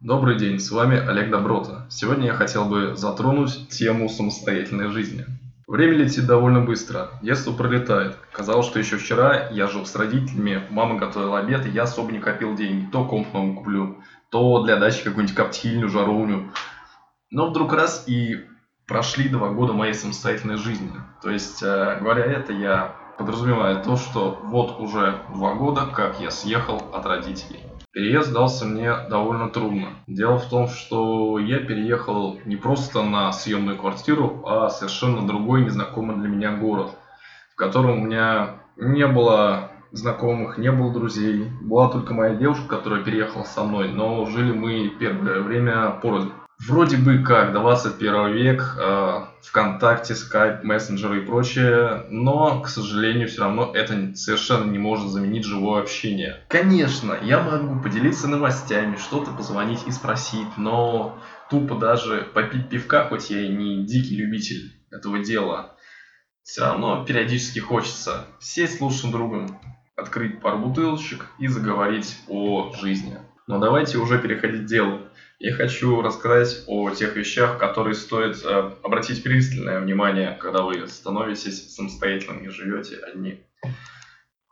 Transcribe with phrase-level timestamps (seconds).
[0.00, 1.84] Добрый день, с вами Олег Доброта.
[1.90, 5.26] Сегодня я хотел бы затронуть тему самостоятельной жизни.
[5.68, 8.16] Время летит довольно быстро, детство пролетает.
[8.32, 12.18] Казалось, что еще вчера я жил с родителями, мама готовила обед, и я особо не
[12.18, 12.90] копил деньги.
[12.90, 13.98] То комп новый куплю,
[14.30, 16.50] то для дачи какую-нибудь коптильню, жаровню.
[17.30, 18.46] Но вдруг раз и
[18.86, 20.90] прошли два года моей самостоятельной жизни.
[21.22, 26.30] То есть, э, говоря это, я подразумеваю то, что вот уже два года, как я
[26.30, 27.69] съехал от родителей.
[27.92, 29.88] Переезд дался мне довольно трудно.
[30.06, 36.16] Дело в том, что я переехал не просто на съемную квартиру, а совершенно другой незнакомый
[36.16, 36.94] для меня город,
[37.52, 41.50] в котором у меня не было знакомых, не было друзей.
[41.60, 46.30] Была только моя девушка, которая переехала со мной, но жили мы первое время порознь.
[46.66, 53.42] Вроде бы как 21 век, э, ВКонтакте, Skype, мессенджеры и прочее, но, к сожалению, все
[53.42, 56.44] равно это совершенно не может заменить живое общение.
[56.48, 63.30] Конечно, я могу поделиться новостями, что-то позвонить и спросить, но тупо даже попить пивка, хоть
[63.30, 65.76] я и не дикий любитель этого дела,
[66.42, 69.58] все равно периодически хочется сесть с лучшим другом,
[69.96, 73.18] открыть пару бутылочек и заговорить о жизни.
[73.46, 75.00] Но давайте уже переходить к делу.
[75.42, 81.74] Я хочу рассказать о тех вещах, которые стоит э, обратить пристальное внимание, когда вы становитесь
[81.74, 83.42] самостоятельным и живете одни.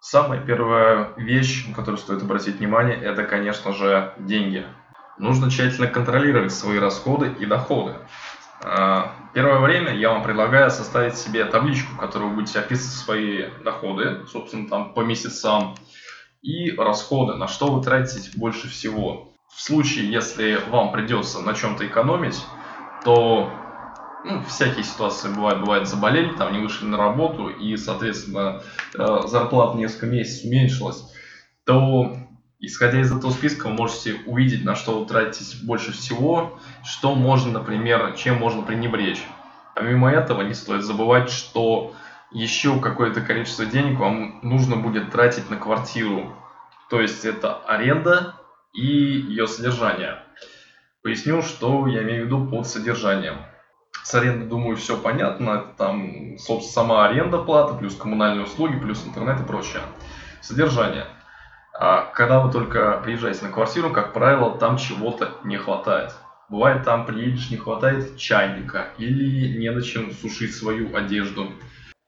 [0.00, 4.64] Самая первая вещь, на которую стоит обратить внимание, это, конечно же, деньги.
[5.18, 7.96] Нужно тщательно контролировать свои расходы и доходы.
[8.64, 13.50] Э, первое время я вам предлагаю составить себе табличку, в которой вы будете описывать свои
[13.62, 15.76] доходы, собственно, там по месяцам,
[16.40, 21.86] и расходы, на что вы тратите больше всего в случае, если вам придется на чем-то
[21.86, 22.40] экономить,
[23.04, 23.50] то
[24.24, 25.60] ну, всякие ситуации бывают.
[25.60, 28.62] Бывает, заболели, там не вышли на работу, и, соответственно,
[28.94, 31.04] э, зарплата несколько месяцев уменьшилась,
[31.64, 32.16] то,
[32.58, 37.60] исходя из этого списка, вы можете увидеть, на что вы тратите больше всего, что можно,
[37.60, 39.22] например, чем можно пренебречь.
[39.74, 41.94] Помимо этого, не стоит забывать, что
[42.32, 46.34] еще какое-то количество денег вам нужно будет тратить на квартиру.
[46.90, 48.34] То есть это аренда,
[48.78, 50.22] и ее содержание.
[51.02, 53.38] Поясню, что я имею в виду под содержанием.
[54.04, 55.50] С арендой, думаю, все понятно.
[55.50, 59.82] Это там, собственно, сама аренда плата, плюс коммунальные услуги, плюс интернет и прочее.
[60.40, 61.06] Содержание.
[61.74, 66.14] А когда вы только приезжаете на квартиру, как правило, там чего-то не хватает.
[66.48, 71.52] Бывает, там приедешь, не хватает чайника или не на чем сушить свою одежду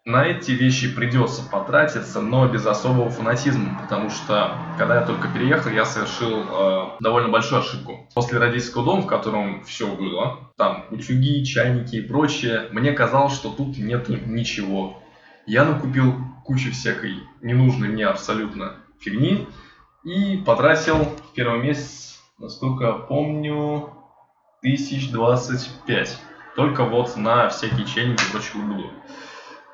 [0.07, 5.71] на эти вещи придется потратиться, но без особого фанатизма, потому что, когда я только переехал,
[5.71, 8.09] я совершил э, довольно большую ошибку.
[8.15, 13.51] После родительского дома, в котором все было, там утюги, чайники и прочее, мне казалось, что
[13.51, 15.03] тут нету ничего.
[15.47, 19.47] Я накупил кучу всякой ненужной мне абсолютно фигни
[20.05, 23.91] и потратил в первый месяц, насколько помню,
[24.63, 26.19] тысяч двадцать пять.
[26.57, 28.91] Только вот на всякие чайники и прочую буду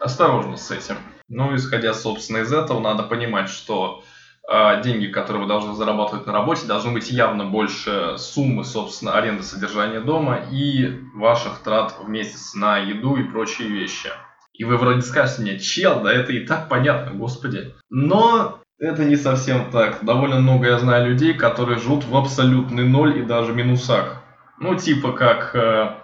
[0.01, 0.97] осторожно с этим.
[1.29, 4.05] Ну, исходя, собственно, из этого, надо понимать, что
[4.49, 9.43] э, деньги, которые вы должны зарабатывать на работе, должны быть явно больше суммы, собственно, аренды
[9.43, 14.11] содержания дома и ваших трат в месяц на еду и прочие вещи.
[14.55, 17.75] И вы вроде скажете мне, чел, да это и так понятно, господи.
[17.91, 20.05] Но это не совсем так.
[20.05, 24.23] Довольно много я знаю людей, которые живут в абсолютный ноль и даже минусах.
[24.59, 25.95] Ну, типа как э,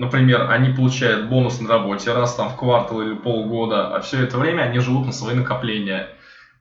[0.00, 4.38] например, они получают бонус на работе раз там в квартал или полгода, а все это
[4.38, 6.08] время они живут на свои накопления.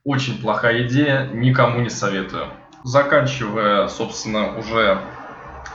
[0.03, 2.47] Очень плохая идея, никому не советую.
[2.83, 4.99] Заканчивая, собственно, уже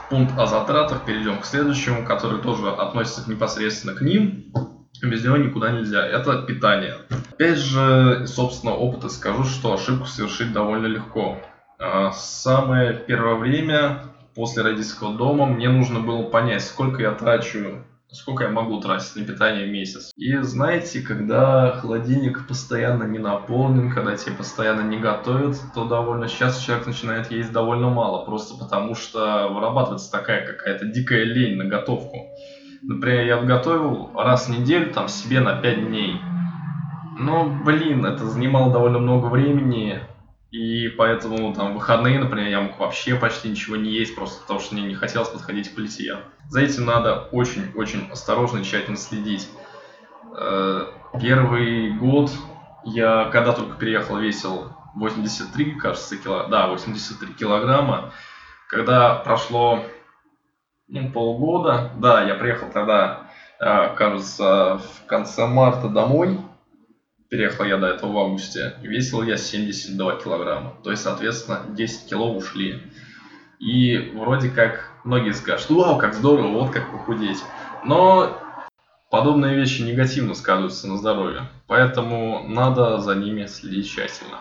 [0.09, 4.53] пункт о затратах, перейдем к следующему, который тоже относится непосредственно к ним.
[5.01, 6.05] Без него никуда нельзя.
[6.05, 6.95] Это питание.
[7.31, 11.37] Опять же, собственно, опыта скажу, что ошибку совершить довольно легко.
[11.79, 18.43] А, самое первое время после родительского дома мне нужно было понять, сколько я трачу, сколько
[18.43, 20.11] я могу тратить на питание в месяц.
[20.17, 26.63] И знаете, когда холодильник постоянно не наполнен, когда тебе постоянно не готовят, то довольно часто
[26.63, 32.17] человек начинает есть довольно мало, просто потому что вырабатывается такая какая-то дикая лень на готовку.
[32.83, 36.19] Например, я готовил раз в неделю там себе на 5 дней.
[37.17, 40.01] Но, блин, это занимало довольно много времени,
[40.55, 44.73] и поэтому там выходные, например, я мог вообще почти ничего не есть, просто потому что
[44.73, 46.19] мне не хотелось подходить к плите.
[46.47, 49.49] За этим надо очень-очень осторожно и тщательно следить.
[50.33, 50.85] Э,
[51.19, 52.31] первый год
[52.85, 56.47] я, когда только переехал, весил 83, кажется, кило...
[56.47, 58.13] да, 83 килограмма.
[58.69, 59.83] Когда прошло
[60.87, 63.27] ну, полгода, да, я приехал тогда,
[63.59, 66.39] э, кажется, в конце марта домой,
[67.29, 70.75] переехал я до этого в августе, весил я 72 килограмма.
[70.83, 72.81] То есть, соответственно, 10 кило ушли.
[73.59, 77.43] И вроде как многие скажут, вау, как здорово, вот как похудеть.
[77.83, 78.37] Но
[79.09, 84.39] подобные вещи негативно сказываются на здоровье, поэтому надо за ними следить тщательно.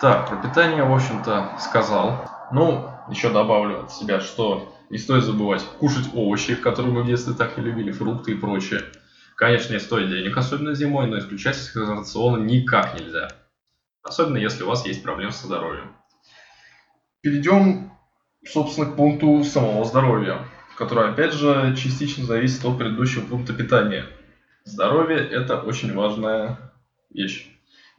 [0.00, 2.30] Так, про питание, в общем-то, сказал.
[2.52, 7.34] Ну, еще добавлю от себя, что не стоит забывать кушать овощи, которые мы в детстве
[7.34, 8.82] так и любили, фрукты и прочее.
[9.36, 13.28] Конечно, не стоит денег, особенно зимой, но исключать из рациона никак нельзя.
[14.02, 15.94] Особенно если у вас есть проблемы со здоровьем.
[17.20, 17.92] Перейдем,
[18.46, 20.38] собственно, к пункту самого здоровья,
[20.78, 24.06] который, опять же, частично зависит от предыдущего пункта питания.
[24.64, 26.72] Здоровье– это очень важная
[27.10, 27.46] вещь.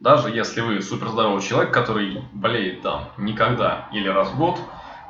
[0.00, 4.58] Даже если вы суперздоровый человек, который болеет там никогда или раз в год,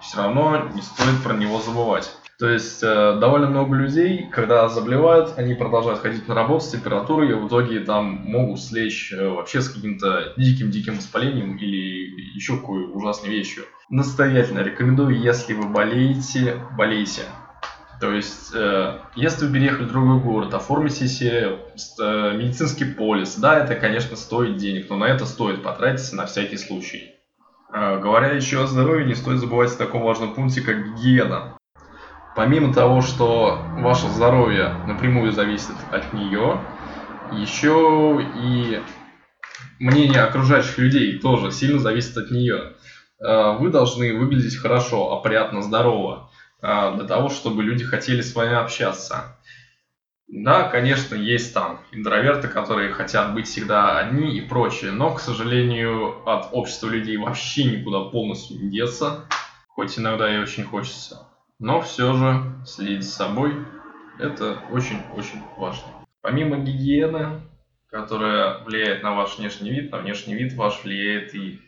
[0.03, 2.11] все равно не стоит про него забывать.
[2.39, 7.31] То есть э, довольно много людей, когда заболевают, они продолжают ходить на работу с температурой,
[7.31, 12.85] и в итоге там могут слечь э, вообще с каким-то диким-диким воспалением или еще какой
[12.95, 13.65] ужасной вещью.
[13.91, 17.23] Настоятельно рекомендую, если вы болеете, болейте.
[18.01, 21.59] То есть, э, если вы переехали в другой город, оформите себе
[22.01, 23.35] э, медицинский полис.
[23.35, 27.17] Да, это, конечно, стоит денег, но на это стоит потратиться на всякий случай.
[27.75, 31.58] Э, говоря еще о здоровье, не стоит забывать о таком важном пункте, как гигиена.
[32.35, 36.61] Помимо того, что ваше здоровье напрямую зависит от нее,
[37.33, 38.81] еще и
[39.79, 42.75] мнение окружающих людей тоже сильно зависит от нее.
[43.21, 46.31] Э, вы должны выглядеть хорошо, опрятно, здорово,
[46.63, 49.37] э, для того, чтобы люди хотели с вами общаться.
[50.29, 56.29] Да, конечно, есть там интроверты, которые хотят быть всегда одни и прочее, но, к сожалению,
[56.29, 59.27] от общества людей вообще никуда полностью не деться,
[59.69, 61.28] хоть иногда и очень хочется.
[61.59, 63.67] Но все же следить за собой
[64.19, 65.89] это очень-очень важно.
[66.21, 67.41] Помимо гигиены,
[67.91, 71.61] которая влияет на ваш внешний вид, на внешний вид ваш влияет и,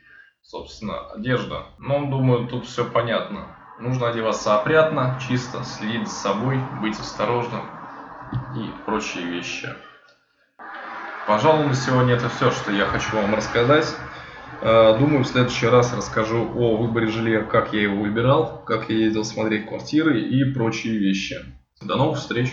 [0.42, 1.66] собственно, одежда.
[1.78, 3.56] Но, думаю, тут все понятно.
[3.80, 7.62] Нужно одеваться опрятно, чисто, следить за собой, быть осторожным
[8.54, 9.74] и прочие вещи.
[11.26, 13.96] Пожалуй, на сегодня это все, что я хочу вам рассказать.
[14.60, 18.96] Э, думаю, в следующий раз расскажу о выборе жилья, как я его выбирал, как я
[18.96, 21.36] ездил смотреть квартиры и прочие вещи.
[21.80, 22.52] До новых встреч!